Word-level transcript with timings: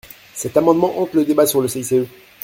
Cet 0.33 0.57
amendement 0.57 0.97
hante 0.99 1.13
le 1.13 1.23
débat 1.25 1.45
sur 1.45 1.61
le 1.61 1.67
CICE. 1.67 1.93